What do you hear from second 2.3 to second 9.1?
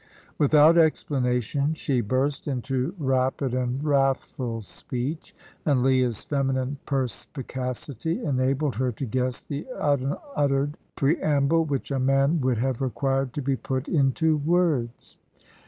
into rapid and wrathful speech, and Leah's feminine perspicacity enabled her to